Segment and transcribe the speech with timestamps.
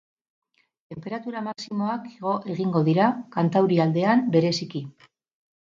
[0.93, 4.87] Tenperatura maximoak igo egingo dira, kantaurialdean bereziki.